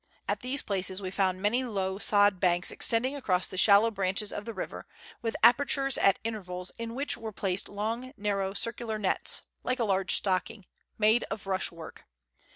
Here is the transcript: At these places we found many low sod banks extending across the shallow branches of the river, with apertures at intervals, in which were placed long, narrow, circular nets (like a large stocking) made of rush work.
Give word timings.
At 0.27 0.39
these 0.39 0.63
places 0.63 0.99
we 0.99 1.11
found 1.11 1.43
many 1.43 1.63
low 1.63 1.99
sod 1.99 2.39
banks 2.39 2.71
extending 2.71 3.15
across 3.15 3.45
the 3.45 3.55
shallow 3.55 3.91
branches 3.91 4.33
of 4.33 4.45
the 4.45 4.53
river, 4.55 4.87
with 5.21 5.35
apertures 5.43 5.95
at 5.95 6.17
intervals, 6.23 6.71
in 6.79 6.95
which 6.95 7.17
were 7.17 7.31
placed 7.31 7.69
long, 7.69 8.11
narrow, 8.17 8.55
circular 8.55 8.97
nets 8.97 9.43
(like 9.61 9.77
a 9.77 9.83
large 9.85 10.15
stocking) 10.15 10.65
made 10.97 11.23
of 11.25 11.45
rush 11.45 11.71
work. 11.71 12.05